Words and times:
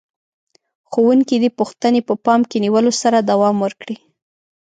ښوونکي 0.91 1.35
دې 1.43 1.49
پوښتنې 1.59 2.01
په 2.07 2.13
پام 2.25 2.41
کې 2.49 2.57
نیولو 2.65 2.91
سره 3.01 3.17
دوام 3.29 3.55
ورکړي. 3.65 3.97